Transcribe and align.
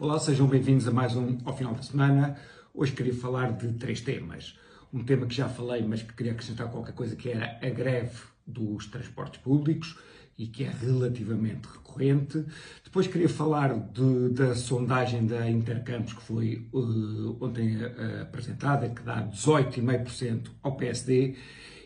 Olá, 0.00 0.16
sejam 0.16 0.46
bem-vindos 0.46 0.86
a 0.86 0.92
mais 0.92 1.16
um 1.16 1.38
ao 1.44 1.56
final 1.56 1.74
da 1.74 1.82
semana. 1.82 2.36
Hoje 2.72 2.92
queria 2.92 3.12
falar 3.12 3.50
de 3.50 3.72
três 3.72 4.00
temas. 4.00 4.56
Um 4.94 5.02
tema 5.02 5.26
que 5.26 5.34
já 5.34 5.48
falei, 5.48 5.82
mas 5.82 6.02
que 6.02 6.14
queria 6.14 6.30
acrescentar 6.30 6.70
qualquer 6.70 6.94
coisa, 6.94 7.16
que 7.16 7.28
era 7.28 7.58
a 7.60 7.68
greve 7.68 8.16
dos 8.46 8.86
transportes 8.86 9.40
públicos 9.40 9.98
e 10.38 10.46
que 10.46 10.62
é 10.62 10.70
relativamente 10.70 11.66
recorrente. 11.66 12.44
Depois 12.84 13.08
queria 13.08 13.28
falar 13.28 13.74
de, 13.74 14.28
da 14.28 14.54
sondagem 14.54 15.26
da 15.26 15.50
Intercampos 15.50 16.12
que 16.12 16.22
foi 16.22 16.68
uh, 16.72 17.36
ontem 17.44 17.78
uh, 17.78 18.22
apresentada, 18.22 18.88
que 18.88 19.02
dá 19.02 19.26
18,5% 19.26 20.46
ao 20.62 20.76
PSD, 20.76 21.34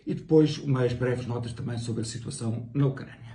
e 0.06 0.12
depois 0.12 0.58
umas 0.58 0.92
breves 0.92 1.26
notas 1.26 1.54
também 1.54 1.78
sobre 1.78 2.02
a 2.02 2.04
situação 2.04 2.68
na 2.74 2.86
Ucrânia. 2.88 3.31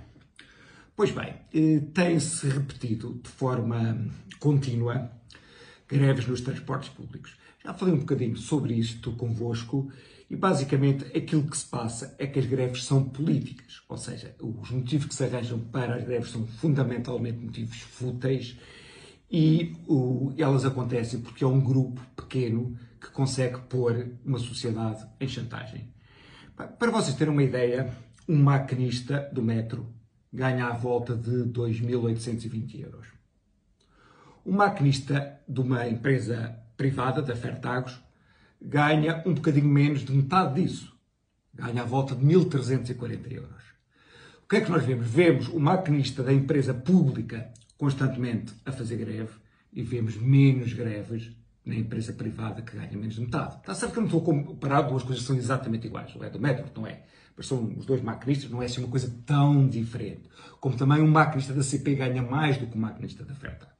Pois 0.98 1.12
bem, 1.12 1.32
eh, 1.54 1.80
tem-se 1.94 2.48
repetido 2.48 3.20
de 3.22 3.28
forma 3.28 4.04
contínua 4.40 5.08
greves 5.88 6.26
nos 6.26 6.40
transportes 6.40 6.88
públicos. 6.88 7.38
Já 7.64 7.72
falei 7.72 7.94
um 7.94 8.00
bocadinho 8.00 8.36
sobre 8.36 8.74
isto 8.74 9.12
convosco 9.12 9.92
e 10.28 10.34
basicamente 10.34 11.04
aquilo 11.16 11.48
que 11.48 11.56
se 11.56 11.66
passa 11.66 12.16
é 12.18 12.26
que 12.26 12.40
as 12.40 12.46
greves 12.46 12.82
são 12.82 13.04
políticas, 13.04 13.80
ou 13.88 13.96
seja, 13.96 14.34
os 14.42 14.72
motivos 14.72 15.06
que 15.06 15.14
se 15.14 15.22
arranjam 15.22 15.60
para 15.60 15.94
as 15.94 16.04
greves 16.04 16.32
são 16.32 16.44
fundamentalmente 16.44 17.38
motivos 17.38 17.78
fúteis 17.78 18.58
e 19.30 19.76
o, 19.86 20.32
elas 20.36 20.64
acontecem 20.64 21.20
porque 21.20 21.44
é 21.44 21.46
um 21.46 21.60
grupo 21.60 22.04
pequeno 22.16 22.76
que 23.00 23.08
consegue 23.12 23.60
pôr 23.68 24.14
uma 24.24 24.40
sociedade 24.40 25.06
em 25.20 25.28
chantagem. 25.28 25.92
Para 26.56 26.90
vocês 26.90 27.14
terem 27.14 27.32
uma 27.32 27.44
ideia, 27.44 27.96
um 28.28 28.42
maquinista 28.42 29.30
do 29.32 29.40
metro 29.44 29.96
ganha 30.32 30.66
à 30.66 30.72
volta 30.72 31.14
de 31.14 31.44
2.820 31.44 32.80
euros. 32.80 33.06
Um 34.44 34.52
maquinista 34.52 35.40
de 35.48 35.60
uma 35.60 35.86
empresa 35.88 36.58
privada, 36.76 37.20
da 37.20 37.34
Fertagos, 37.34 37.98
ganha 38.60 39.22
um 39.26 39.34
bocadinho 39.34 39.68
menos 39.68 40.04
de 40.04 40.12
metade 40.12 40.62
disso. 40.62 40.96
Ganha 41.54 41.82
à 41.82 41.84
volta 41.84 42.14
de 42.14 42.24
1.340 42.24 43.32
euros. 43.32 43.64
O 44.44 44.48
que 44.48 44.56
é 44.56 44.60
que 44.60 44.70
nós 44.70 44.84
vemos? 44.84 45.06
Vemos 45.06 45.48
o 45.48 45.58
maquinista 45.58 46.22
da 46.22 46.32
empresa 46.32 46.72
pública 46.72 47.52
constantemente 47.76 48.54
a 48.64 48.72
fazer 48.72 48.96
greve 48.96 49.34
e 49.72 49.82
vemos 49.82 50.16
menos 50.16 50.72
greves 50.72 51.30
na 51.68 51.76
empresa 51.76 52.14
privada 52.14 52.62
que 52.62 52.74
ganha 52.74 52.96
menos 52.96 53.16
de 53.16 53.20
metade. 53.20 53.56
Está 53.56 53.74
certo 53.74 53.92
que 53.92 53.98
eu 53.98 54.02
não 54.02 54.08
estou 54.08 54.22
a 54.22 54.44
comparar 54.44 54.82
duas 54.82 55.02
coisas 55.02 55.20
que 55.20 55.26
são 55.26 55.36
exatamente 55.36 55.86
iguais. 55.86 56.14
O 56.16 56.24
é 56.24 56.30
do 56.30 56.40
metro, 56.40 56.64
não 56.74 56.86
é? 56.86 57.02
Mas 57.36 57.46
são 57.46 57.62
os 57.76 57.84
dois 57.84 58.02
maquinistas, 58.02 58.50
não 58.50 58.62
é 58.62 58.66
assim 58.66 58.80
uma 58.80 58.88
coisa 58.88 59.14
tão 59.26 59.68
diferente. 59.68 60.22
Como 60.60 60.76
também 60.76 61.02
um 61.02 61.08
maquinista 61.08 61.52
da 61.52 61.62
CP 61.62 61.94
ganha 61.94 62.22
mais 62.22 62.56
do 62.56 62.66
que 62.66 62.76
um 62.76 62.80
maquinista 62.80 63.22
da 63.22 63.34
Fertagos. 63.34 63.76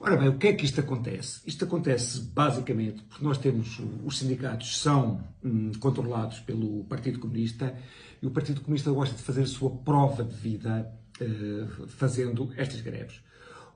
Ora 0.00 0.16
bem, 0.16 0.28
o 0.28 0.36
que 0.36 0.48
é 0.48 0.52
que 0.52 0.64
isto 0.64 0.80
acontece? 0.80 1.40
Isto 1.46 1.64
acontece 1.64 2.20
basicamente 2.20 3.02
porque 3.04 3.24
nós 3.24 3.38
temos, 3.38 3.80
os 4.04 4.18
sindicatos 4.18 4.78
são 4.78 5.24
hum, 5.42 5.70
controlados 5.78 6.40
pelo 6.40 6.84
Partido 6.84 7.20
Comunista 7.20 7.74
e 8.20 8.26
o 8.26 8.30
Partido 8.30 8.60
Comunista 8.60 8.90
gosta 8.90 9.14
de 9.14 9.22
fazer 9.22 9.42
a 9.42 9.46
sua 9.46 9.70
prova 9.70 10.24
de 10.24 10.34
vida 10.34 10.92
uh, 11.22 11.86
fazendo 11.86 12.52
estas 12.56 12.80
greves. 12.80 13.22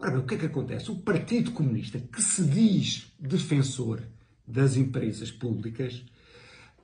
Ora 0.00 0.12
bem, 0.12 0.20
o 0.20 0.22
que 0.24 0.36
é 0.36 0.38
que 0.38 0.46
acontece? 0.46 0.92
O 0.92 0.96
Partido 0.96 1.50
Comunista, 1.50 1.98
que 1.98 2.22
se 2.22 2.44
diz 2.44 3.12
defensor 3.18 4.00
das 4.46 4.76
empresas 4.76 5.32
públicas, 5.32 6.04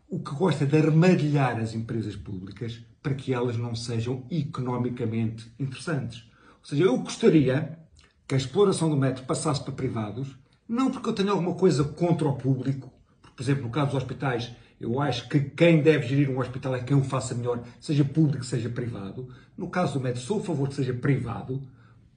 o 0.08 0.18
que 0.18 0.34
gosta 0.34 0.66
de 0.66 0.76
armadilhar 0.76 1.60
as 1.60 1.74
empresas 1.74 2.16
públicas 2.16 2.80
para 3.00 3.14
que 3.14 3.32
elas 3.32 3.56
não 3.56 3.72
sejam 3.72 4.26
economicamente 4.28 5.48
interessantes. 5.60 6.24
Ou 6.58 6.64
seja, 6.64 6.82
eu 6.82 6.98
gostaria 6.98 7.78
que 8.26 8.34
a 8.34 8.38
exploração 8.38 8.90
do 8.90 8.96
metro 8.96 9.24
passasse 9.24 9.62
para 9.62 9.72
privados, 9.72 10.36
não 10.68 10.90
porque 10.90 11.08
eu 11.08 11.14
tenha 11.14 11.30
alguma 11.30 11.54
coisa 11.54 11.84
contra 11.84 12.26
o 12.26 12.36
público, 12.36 12.92
porque, 13.22 13.36
por 13.36 13.42
exemplo, 13.44 13.62
no 13.62 13.70
caso 13.70 13.92
dos 13.92 14.02
hospitais, 14.02 14.50
eu 14.80 15.00
acho 15.00 15.28
que 15.28 15.38
quem 15.38 15.80
deve 15.80 16.08
gerir 16.08 16.28
um 16.28 16.40
hospital 16.40 16.74
é 16.74 16.82
quem 16.82 16.96
o 16.96 17.04
faça 17.04 17.32
melhor, 17.32 17.62
seja 17.80 18.04
público, 18.04 18.44
seja 18.44 18.68
privado. 18.68 19.28
No 19.56 19.70
caso 19.70 19.94
do 19.94 20.00
metro, 20.00 20.20
sou 20.20 20.40
a 20.40 20.42
favor 20.42 20.68
que 20.68 20.74
seja 20.74 20.92
privado, 20.92 21.62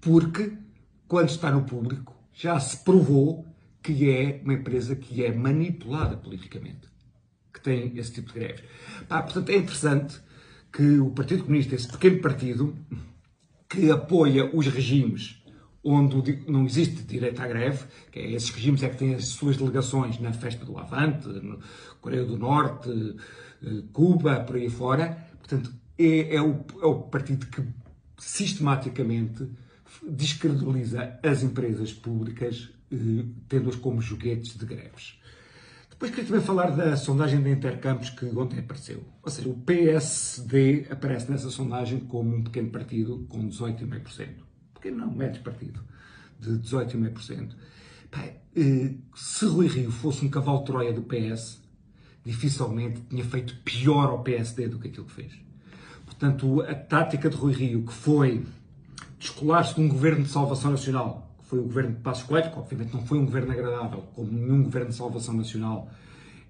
porque 0.01 0.57
quando 1.07 1.29
está 1.29 1.51
no 1.51 1.63
público, 1.63 2.15
já 2.33 2.59
se 2.59 2.77
provou 2.83 3.45
que 3.81 4.09
é 4.09 4.41
uma 4.43 4.53
empresa 4.53 4.95
que 4.95 5.23
é 5.23 5.33
manipulada 5.33 6.17
politicamente, 6.17 6.87
que 7.53 7.61
tem 7.61 7.97
esse 7.97 8.11
tipo 8.11 8.33
de 8.33 8.39
greves. 8.39 8.63
Pá, 9.07 9.21
portanto, 9.21 9.49
é 9.49 9.55
interessante 9.55 10.19
que 10.71 10.99
o 10.99 11.09
Partido 11.11 11.43
Comunista, 11.43 11.75
esse 11.75 11.87
pequeno 11.87 12.21
partido, 12.21 12.75
que 13.69 13.89
apoia 13.89 14.49
os 14.53 14.67
regimes 14.67 15.41
onde 15.83 16.43
não 16.47 16.65
existe 16.65 17.03
direito 17.03 17.41
à 17.41 17.47
greve, 17.47 17.85
que 18.11 18.19
é, 18.19 18.31
esses 18.31 18.49
regimes 18.49 18.83
é 18.83 18.89
que 18.89 18.97
têm 18.97 19.15
as 19.15 19.27
suas 19.29 19.55
delegações 19.55 20.19
na 20.19 20.33
festa 20.33 20.65
do 20.65 20.77
Avante, 20.77 21.29
Coreia 22.01 22.25
do 22.25 22.37
Norte, 22.37 22.89
eh, 23.63 23.83
Cuba, 23.93 24.41
por 24.41 24.57
aí 24.57 24.69
fora. 24.69 25.17
Portanto, 25.39 25.73
é, 25.97 26.35
é, 26.35 26.41
o, 26.41 26.65
é 26.81 26.85
o 26.85 27.03
partido 27.03 27.45
que 27.47 27.63
sistematicamente 28.17 29.49
descredibiliza 30.07 31.19
as 31.23 31.43
empresas 31.43 31.93
públicas, 31.93 32.69
eh, 32.91 33.25
tendo-as 33.47 33.75
como 33.75 34.01
joguetes 34.01 34.57
de 34.57 34.65
greves. 34.65 35.19
Depois 35.89 36.11
queria 36.11 36.27
também 36.27 36.41
falar 36.41 36.69
da 36.71 36.95
sondagem 36.95 37.41
de 37.41 37.49
Intercampos 37.49 38.11
que 38.11 38.25
ontem 38.25 38.59
apareceu. 38.59 39.03
Ou 39.23 39.31
seja, 39.31 39.49
o 39.49 39.55
PSD 39.55 40.85
aparece 40.91 41.31
nessa 41.31 41.49
sondagem 41.49 42.01
como 42.01 42.35
um 42.35 42.43
pequeno 42.43 42.69
partido 42.69 43.25
com 43.27 43.49
18,5%. 43.49 44.27
Pequeno 44.75 44.97
não, 44.97 45.11
médio 45.11 45.41
partido, 45.41 45.81
de 46.39 46.51
18,5%. 46.51 47.55
Eh, 48.57 48.93
se 49.15 49.45
Rui 49.45 49.67
Rio 49.67 49.91
fosse 49.91 50.25
um 50.25 50.29
cavalo 50.29 50.63
Troia 50.63 50.91
do 50.91 51.03
PS, 51.03 51.61
dificilmente 52.25 53.01
tinha 53.09 53.23
feito 53.23 53.55
pior 53.63 54.09
ao 54.09 54.23
PSD 54.23 54.67
do 54.67 54.79
que 54.79 54.87
aquilo 54.87 55.05
que 55.05 55.13
fez. 55.13 55.31
Portanto, 56.05 56.61
a 56.61 56.73
tática 56.73 57.29
de 57.29 57.35
Rui 57.35 57.53
Rio, 57.53 57.85
que 57.85 57.93
foi 57.93 58.43
descolar-se 59.19 59.75
de 59.75 59.81
um 59.81 59.87
governo 59.87 60.23
de 60.23 60.29
salvação 60.29 60.71
nacional, 60.71 61.31
que 61.39 61.49
foi 61.49 61.59
o 61.59 61.63
governo 61.63 61.91
de 61.91 62.01
Passos 62.01 62.23
Coelho, 62.23 62.51
que 62.51 62.59
obviamente 62.59 62.93
não 62.93 63.05
foi 63.05 63.17
um 63.17 63.25
governo 63.25 63.51
agradável, 63.51 64.03
como 64.15 64.31
nenhum 64.31 64.63
governo 64.63 64.89
de 64.89 64.95
salvação 64.95 65.33
nacional 65.35 65.89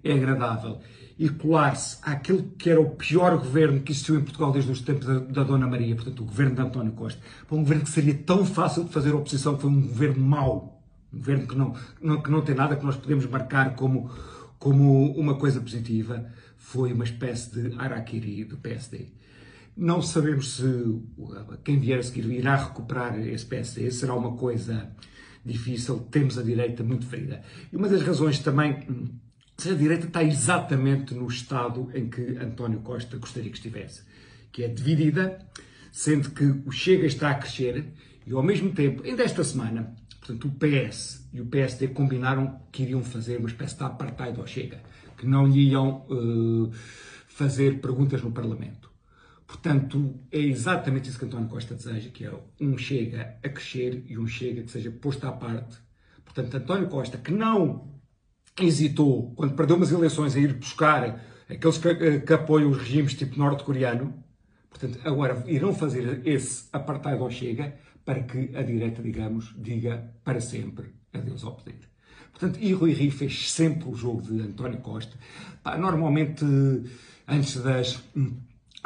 é 0.03 0.13
agradável, 0.13 0.79
e 1.17 1.29
colar-se 1.29 1.97
àquele 2.03 2.43
que 2.57 2.69
era 2.69 2.79
o 2.79 2.91
pior 2.91 3.37
governo 3.37 3.81
que 3.81 3.91
existiu 3.91 4.15
em 4.15 4.23
Portugal 4.23 4.51
desde 4.51 4.71
os 4.71 4.81
tempos 4.81 5.07
da, 5.07 5.19
da, 5.19 5.43
Dona 5.43 5.67
Maria, 5.67 5.95
portanto, 5.95 6.21
o 6.21 6.25
governo 6.25 6.55
de 6.55 6.61
António 6.61 6.91
Costa, 6.91 7.19
para 7.47 7.57
um 7.57 7.61
governo 7.61 7.83
que 7.83 7.89
seria 7.89 8.13
tão 8.13 8.45
fácil 8.45 8.83
de 8.83 8.91
fazer 8.91 9.13
oposição, 9.13 9.55
que 9.55 9.61
foi 9.61 9.71
um 9.71 9.81
governo 9.81 10.23
mau, 10.23 10.81
um 11.11 11.17
governo 11.17 11.47
que 11.47 11.55
não, 11.55 11.73
não, 12.01 12.21
que 12.21 12.29
não 12.29 12.41
tem 12.41 12.53
nada 12.53 12.75
que 12.75 12.85
nós 12.85 12.95
podemos 12.95 13.25
marcar 13.25 13.75
como, 13.75 14.11
como 14.59 15.11
uma 15.13 15.35
coisa 15.35 15.59
positiva, 15.59 16.25
foi 16.55 16.93
uma 16.93 17.03
espécie 17.03 17.51
de 17.51 17.79
araquiri 17.79 18.43
do 18.43 18.57
PSD. 18.57 19.07
Não 19.77 20.01
sabemos 20.01 20.55
se 20.55 20.63
quem 21.63 21.79
vier 21.79 21.99
a 21.99 22.03
seguir 22.03 22.25
irá 22.31 22.55
recuperar 22.55 23.19
esse 23.19 23.45
PSD, 23.45 23.91
será 23.91 24.15
uma 24.15 24.35
coisa 24.35 24.91
difícil, 25.45 25.99
temos 26.11 26.35
a 26.37 26.41
direita 26.41 26.83
muito 26.83 27.05
ferida. 27.05 27.43
E 27.71 27.75
uma 27.75 27.87
das 27.87 28.01
razões 28.01 28.39
também, 28.39 28.87
se 29.55 29.69
a 29.69 29.75
direita 29.75 30.07
está 30.07 30.23
exatamente 30.23 31.13
no 31.13 31.27
estado 31.27 31.91
em 31.93 32.09
que 32.09 32.21
António 32.39 32.79
Costa 32.79 33.17
gostaria 33.17 33.51
que 33.51 33.57
estivesse, 33.57 34.01
que 34.51 34.63
é 34.63 34.67
dividida, 34.67 35.37
sendo 35.91 36.31
que 36.31 36.43
o 36.43 36.71
Chega 36.71 37.05
está 37.05 37.29
a 37.29 37.35
crescer 37.35 37.93
e 38.25 38.33
ao 38.33 38.43
mesmo 38.43 38.71
tempo, 38.71 39.03
ainda 39.03 39.23
esta 39.23 39.43
semana, 39.43 39.95
portanto, 40.19 40.47
o 40.47 40.51
PS 40.51 41.29
e 41.31 41.39
o 41.39 41.45
PSD 41.45 41.89
combinaram 41.89 42.59
que 42.71 42.83
iriam 42.83 43.03
fazer 43.03 43.37
uma 43.37 43.47
espécie 43.47 43.77
de 43.77 43.83
apartheid 43.83 44.39
ao 44.39 44.47
Chega, 44.47 44.81
que 45.17 45.27
não 45.27 45.45
lhe 45.47 45.69
iam 45.69 46.05
uh, 46.09 46.71
fazer 47.27 47.79
perguntas 47.79 48.21
no 48.21 48.31
Parlamento. 48.31 48.86
Portanto, 49.47 50.19
é 50.29 50.39
exatamente 50.39 51.09
isso 51.09 51.17
que 51.17 51.23
António 51.23 51.47
Costa 51.47 51.73
deseja, 51.73 52.09
que 52.09 52.25
é 52.25 52.31
um 52.59 52.77
Chega 52.77 53.39
a 53.41 53.47
crescer 53.47 54.03
e 54.05 54.17
um 54.17 54.27
Chega 54.27 54.61
que 54.61 54.69
seja 54.69 54.91
posto 54.91 55.25
à 55.25 55.31
parte. 55.31 55.77
Portanto, 56.25 56.57
António 56.57 56.89
Costa, 56.89 57.17
que 57.17 57.31
não 57.31 57.97
hesitou, 58.59 59.33
quando 59.35 59.55
perdeu 59.55 59.77
umas 59.77 59.91
eleições, 59.91 60.35
a 60.35 60.39
ir 60.39 60.53
buscar 60.53 61.23
aqueles 61.49 61.77
que, 61.77 61.87
eh, 61.87 62.19
que 62.19 62.33
apoiam 62.33 62.69
os 62.69 62.77
regimes 62.77 63.13
tipo 63.13 63.39
norte-coreano, 63.39 64.21
portanto, 64.69 64.99
agora 65.05 65.41
irão 65.47 65.73
fazer 65.73 66.27
esse 66.27 66.67
apartheid 66.73 67.21
ao 67.21 67.31
Chega 67.31 67.75
para 68.03 68.23
que 68.23 68.55
a 68.55 68.61
direita, 68.61 69.01
digamos, 69.01 69.55
diga 69.57 70.13
para 70.25 70.41
sempre 70.41 70.93
adeus 71.13 71.45
ao 71.45 71.55
poder. 71.55 71.79
Portanto, 72.31 72.59
e 72.61 72.73
Rui 72.73 72.91
Rio 72.91 73.11
fez 73.11 73.49
sempre 73.49 73.89
o 73.89 73.95
jogo 73.95 74.21
de 74.21 74.41
António 74.41 74.79
Costa. 74.79 75.17
Pá, 75.63 75.77
normalmente, 75.77 76.45
antes 77.27 77.57
das 77.61 78.03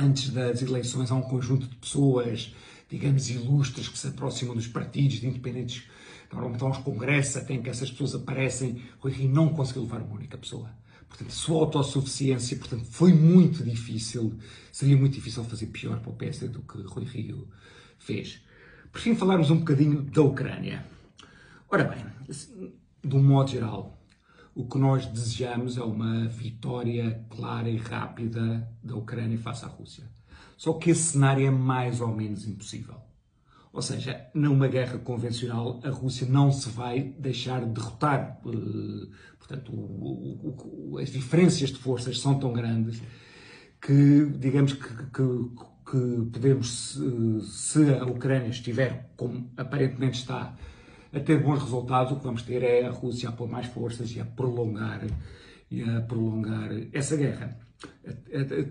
antes 0.02 0.30
das 0.30 0.62
eleições 0.62 1.12
há 1.12 1.16
um 1.16 1.22
conjunto 1.22 1.68
de 1.68 1.76
pessoas, 1.76 2.54
digamos, 2.90 3.30
ilustres 3.30 3.88
que 3.88 3.98
se 3.98 4.08
aproximam 4.08 4.56
dos 4.56 4.68
partidos, 4.68 5.20
de 5.20 5.28
independentes. 5.28 5.84
Normalmente 6.32 6.64
há 6.64 6.68
uns 6.68 6.78
congressos 6.80 7.38
até 7.38 7.54
em 7.54 7.62
que 7.62 7.70
essas 7.70 7.92
pessoas 7.92 8.16
aparecem. 8.16 8.82
Rui 9.00 9.12
Rio 9.12 9.30
não 9.30 9.50
conseguiu 9.50 9.84
levar 9.84 10.02
uma 10.02 10.16
única 10.16 10.38
pessoa. 10.38 10.70
Portanto, 11.08 11.32
sua 11.32 11.60
autossuficiência, 11.60 12.58
portanto, 12.58 12.86
foi 12.86 13.14
muito 13.14 13.64
difícil, 13.64 14.38
seria 14.72 14.96
muito 14.96 15.14
difícil 15.14 15.44
fazer 15.44 15.68
pior 15.68 16.00
para 16.00 16.10
o 16.10 16.16
PSD 16.16 16.48
do 16.48 16.62
que 16.62 16.82
Rui 16.82 17.04
Rio 17.04 17.48
fez. 18.00 18.42
Por 18.92 19.00
fim, 19.00 19.14
falarmos 19.16 19.52
um 19.52 19.58
bocadinho 19.58 20.02
da 20.04 20.22
Ucrânia. 20.22 20.86
Ora 21.70 21.84
bem, 21.84 22.06
de 23.04 23.16
um 23.16 23.24
modo 23.24 23.52
geral, 23.52 24.01
o 24.54 24.66
que 24.66 24.78
nós 24.78 25.06
desejamos 25.06 25.78
é 25.78 25.84
uma 25.84 26.28
vitória 26.28 27.26
clara 27.30 27.70
e 27.70 27.78
rápida 27.78 28.68
da 28.84 28.96
Ucrânia 28.96 29.38
face 29.38 29.64
à 29.64 29.68
Rússia. 29.68 30.04
Só 30.58 30.74
que 30.74 30.92
esse 30.92 31.14
cenário 31.14 31.46
é 31.48 31.50
mais 31.50 32.02
ou 32.02 32.10
menos 32.10 32.48
impossível. 32.48 32.96
Ou 33.74 33.82
seja, 33.82 34.28
numa 34.34 34.68
guerra 34.68 35.00
convencional, 35.00 35.80
a 35.84 35.90
Rússia 35.90 36.28
não 36.28 36.52
se 36.52 36.70
vai 36.70 37.02
deixar 37.18 37.66
derrotar. 37.66 38.42
Eh, 38.46 39.08
portanto, 39.40 39.72
o, 39.72 40.92
o, 40.92 40.98
as 40.98 41.10
diferenças 41.10 41.70
de 41.70 41.78
forças 41.78 42.20
são 42.20 42.38
tão 42.38 42.52
grandes 42.52 43.02
que, 43.82 44.26
digamos 44.38 44.74
que, 44.74 44.88
que, 44.88 45.90
que 45.90 46.30
podemos, 46.32 47.00
se 47.44 47.94
a 47.94 48.06
Ucrânia 48.06 48.50
estiver 48.50 49.10
como 49.16 49.50
aparentemente 49.56 50.20
está, 50.20 50.54
a 51.14 51.20
ter 51.20 51.42
bons 51.42 51.62
resultados, 51.62 52.14
o 52.14 52.16
que 52.16 52.24
vamos 52.24 52.42
ter 52.42 52.64
é 52.64 52.86
a 52.86 52.92
Rússia 52.92 53.30
a 53.30 53.32
pôr 53.32 53.50
mais 53.50 53.68
forças 53.68 54.16
e 54.16 54.20
a 54.20 54.26
prolongar, 54.26 55.02
e 55.70 55.84
a 55.84 56.02
prolongar 56.02 56.70
essa 56.94 57.18
guerra. 57.18 57.58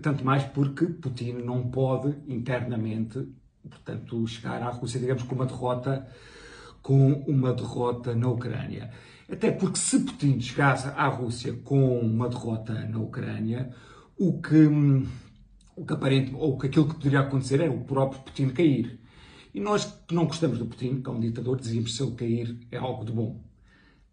Tanto 0.01 0.25
mais 0.25 0.43
porque 0.43 0.85
Putin 0.85 1.33
não 1.33 1.69
pode 1.69 2.15
internamente, 2.27 3.27
portanto, 3.69 4.25
chegar 4.27 4.61
à 4.63 4.69
Rússia, 4.69 4.99
digamos, 4.99 5.23
com 5.23 5.35
uma 5.35 5.45
derrota, 5.45 6.07
com 6.81 7.11
uma 7.27 7.53
derrota 7.53 8.15
na 8.15 8.27
Ucrânia. 8.29 8.91
Até 9.29 9.51
porque 9.51 9.77
se 9.77 9.99
Putin 9.99 10.39
chegasse 10.39 10.87
à 10.87 11.07
Rússia 11.07 11.53
com 11.63 11.99
uma 11.99 12.27
derrota 12.27 12.73
na 12.73 12.99
Ucrânia, 12.99 13.71
o 14.17 14.41
que, 14.41 14.67
o 15.75 15.85
que 15.85 15.93
aparente, 15.93 16.33
ou 16.35 16.57
que 16.57 16.67
aquilo 16.67 16.87
que 16.87 16.95
poderia 16.95 17.19
acontecer 17.19 17.61
é 17.61 17.69
o 17.69 17.81
próprio 17.81 18.21
Putin 18.21 18.49
cair. 18.49 18.99
E 19.53 19.59
nós 19.59 19.85
que 20.07 20.15
não 20.15 20.25
gostamos 20.25 20.57
do 20.57 20.65
Putin, 20.65 21.01
que 21.01 21.09
é 21.09 21.13
um 21.13 21.19
ditador, 21.19 21.59
dizíamos 21.59 21.95
se 21.95 22.03
ele 22.03 22.11
cair 22.15 22.57
é 22.71 22.77
algo 22.77 23.05
de 23.05 23.11
bom. 23.11 23.43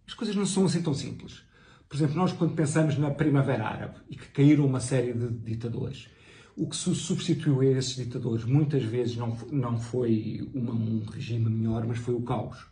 As 0.07 0.15
coisas 0.15 0.35
não 0.35 0.47
são 0.47 0.65
assim 0.65 0.83
tão 0.83 0.95
simples. 0.95 1.43
Por 1.89 1.97
exemplo, 1.97 2.17
nós 2.17 2.33
quando 2.33 2.55
pensamos 2.55 2.99
na 2.99 3.11
Primavera 3.11 3.67
Árabe 3.67 3.97
e 4.11 4.17
que 4.17 4.29
caíram 4.29 4.67
uma 4.67 4.81
série 4.81 5.13
de 5.13 5.29
ditadores, 5.29 6.09
o 6.57 6.67
que 6.67 6.77
substituiu 6.77 7.61
a 7.61 7.67
esses 7.67 7.95
ditadores 7.95 8.45
muitas 8.45 8.83
vezes 8.83 9.17
não, 9.17 9.37
não 9.51 9.79
foi 9.79 10.51
uma, 10.53 10.73
um 10.73 11.05
regime 11.05 11.49
melhor, 11.49 11.87
mas 11.87 11.99
foi 11.99 12.15
o 12.15 12.23
caos. 12.23 12.67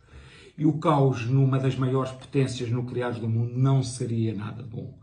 E 0.57 0.65
o 0.65 0.73
caos 0.73 1.25
numa 1.25 1.57
das 1.57 1.75
maiores 1.75 2.11
potências 2.11 2.69
nucleares 2.69 3.19
do 3.19 3.29
mundo 3.29 3.53
não 3.55 3.81
seria 3.81 4.33
nada 4.33 4.61
bom. 4.61 4.97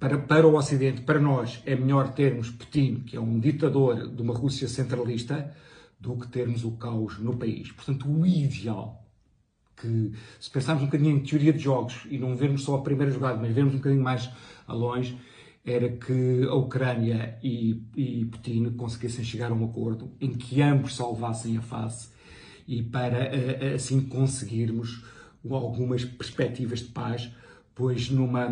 Para, 0.00 0.18
para 0.18 0.46
o 0.46 0.56
Ocidente, 0.56 1.02
para 1.02 1.20
nós, 1.20 1.62
é 1.64 1.76
melhor 1.76 2.12
termos 2.12 2.50
Putin, 2.50 3.04
que 3.06 3.16
é 3.16 3.20
um 3.20 3.38
ditador 3.38 4.08
de 4.08 4.20
uma 4.20 4.34
Rússia 4.34 4.68
centralista, 4.68 5.54
do 6.02 6.16
que 6.16 6.26
termos 6.26 6.64
o 6.64 6.72
caos 6.72 7.18
no 7.18 7.36
país. 7.36 7.70
Portanto, 7.70 8.10
o 8.10 8.26
ideal, 8.26 9.06
que 9.80 10.12
se 10.40 10.50
pensarmos 10.50 10.82
um 10.82 10.86
bocadinho 10.86 11.16
em 11.16 11.20
teoria 11.20 11.52
de 11.52 11.60
jogos 11.60 12.06
e 12.10 12.18
não 12.18 12.34
vermos 12.34 12.64
só 12.64 12.74
a 12.76 12.82
primeira 12.82 13.12
jogada, 13.12 13.40
mas 13.40 13.54
vermos 13.54 13.74
um 13.74 13.78
bocadinho 13.78 14.02
mais 14.02 14.28
a 14.66 14.72
longe, 14.72 15.16
era 15.64 15.88
que 15.88 16.44
a 16.44 16.54
Ucrânia 16.54 17.38
e, 17.40 17.80
e 17.96 18.24
Putin 18.24 18.70
conseguissem 18.72 19.24
chegar 19.24 19.52
a 19.52 19.54
um 19.54 19.64
acordo 19.64 20.10
em 20.20 20.32
que 20.32 20.60
ambos 20.60 20.96
salvassem 20.96 21.56
a 21.56 21.62
face 21.62 22.10
e 22.66 22.82
para 22.82 23.30
assim 23.72 24.00
conseguirmos 24.00 25.04
algumas 25.48 26.04
perspectivas 26.04 26.80
de 26.80 26.86
paz, 26.86 27.30
pois 27.76 28.10
numa 28.10 28.48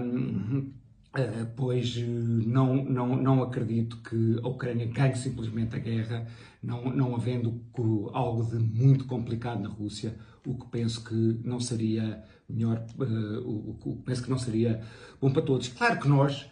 Uh, 1.13 1.45
pois 1.57 1.97
não, 1.97 2.85
não, 2.85 3.17
não 3.17 3.43
acredito 3.43 3.97
que 3.97 4.39
a 4.45 4.47
Ucrânia 4.47 4.87
ganhe 4.87 5.17
simplesmente 5.17 5.75
a 5.75 5.79
guerra, 5.81 6.25
não, 6.63 6.85
não 6.85 7.17
havendo 7.17 7.61
algo 8.13 8.45
de 8.45 8.63
muito 8.63 9.07
complicado 9.07 9.61
na 9.61 9.69
Rússia, 9.69 10.15
o 10.47 10.55
que 10.55 10.71
penso 10.71 11.03
que 11.03 11.41
não 11.45 11.59
seria 11.59 12.23
melhor, 12.49 12.87
uh, 12.97 13.71
o, 13.71 13.75
que 13.75 14.05
penso 14.05 14.23
que 14.23 14.31
não 14.31 14.39
seria 14.39 14.83
bom 15.21 15.33
para 15.33 15.43
todos. 15.43 15.67
Claro 15.67 15.99
que 15.99 16.09
nós, 16.09 16.49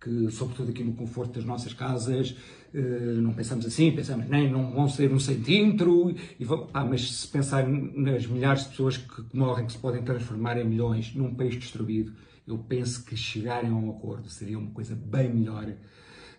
que 0.00 0.30
sobretudo 0.30 0.70
aqui 0.70 0.82
no 0.82 0.94
conforto 0.94 1.34
das 1.34 1.44
nossas 1.44 1.74
casas, 1.74 2.34
uh, 2.74 3.20
não 3.20 3.34
pensamos 3.34 3.66
assim, 3.66 3.92
pensamos 3.92 4.26
nem 4.30 4.50
não 4.50 4.72
vão 4.72 4.88
ser 4.88 5.12
um 5.12 5.20
centímetro, 5.20 6.14
e 6.38 6.44
vão, 6.44 6.70
ah, 6.72 6.86
mas 6.86 7.12
se 7.12 7.28
pensar 7.28 7.68
nas 7.68 8.26
milhares 8.26 8.62
de 8.62 8.70
pessoas 8.70 8.96
que 8.96 9.36
morrem, 9.36 9.66
que 9.66 9.72
se 9.72 9.78
podem 9.78 10.02
transformar 10.02 10.56
em 10.56 10.64
milhões 10.64 11.14
num 11.14 11.34
país 11.34 11.54
destruído, 11.54 12.12
eu 12.50 12.58
penso 12.58 13.04
que 13.04 13.16
chegarem 13.16 13.70
a 13.70 13.74
um 13.74 13.90
acordo 13.90 14.28
seria 14.28 14.58
uma 14.58 14.70
coisa 14.70 14.94
bem 14.94 15.32
melhor, 15.32 15.72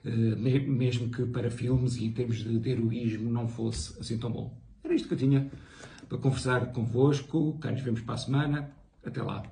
eh, 0.04 0.10
mesmo 0.10 1.10
que 1.10 1.25
para 1.25 1.50
filmes 1.50 1.96
e 1.96 2.06
em 2.06 2.12
termos 2.12 2.38
de 2.44 2.69
heroísmo 2.69 3.31
não 3.31 3.48
fosse 3.48 4.00
assim 4.00 4.18
tão 4.18 4.31
bom. 4.31 4.58
Era 4.84 4.94
isto 4.94 5.08
que 5.08 5.13
eu 5.13 5.18
tinha 5.18 5.50
para 6.10 6.18
conversar 6.18 6.74
convosco. 6.74 7.58
Cá 7.60 7.72
nos 7.72 7.81
vemos 7.81 8.02
para 8.02 8.16
a 8.16 8.18
semana. 8.18 8.72
Até 9.06 9.22
lá. 9.22 9.44